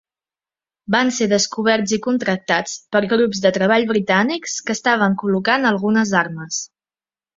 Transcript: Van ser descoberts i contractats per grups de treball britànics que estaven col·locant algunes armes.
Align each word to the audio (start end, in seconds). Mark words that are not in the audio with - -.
Van 0.95 1.11
ser 1.17 1.25
descoberts 1.33 1.93
i 1.97 1.99
contractats 2.07 2.73
per 2.95 3.01
grups 3.11 3.43
de 3.45 3.51
treball 3.59 3.85
britànics 3.93 4.57
que 4.71 4.77
estaven 4.79 5.19
col·locant 5.25 5.73
algunes 5.73 6.19
armes. 6.23 6.59